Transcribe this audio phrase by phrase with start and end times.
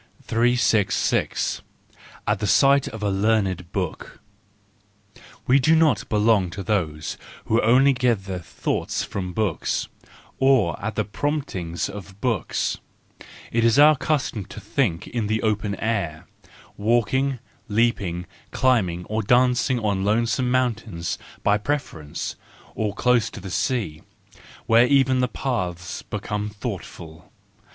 [0.33, 0.39] At
[2.39, 4.19] the Sight of a Learned Book
[5.45, 9.89] .—We do not belong to those who only get their thoughts from books,
[10.39, 16.25] or at the prompting of books,—it is our custom to think in the open air,
[16.77, 17.37] walking,
[17.67, 22.35] leaping, climbing, or dancing on lonesome mountains by preference,
[22.73, 24.01] or close to the sea,
[24.65, 27.31] where even the paths become thoughtful.